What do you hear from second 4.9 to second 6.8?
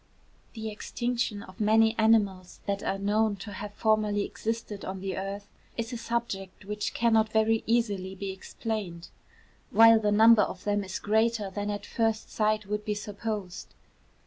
the earth, is a subject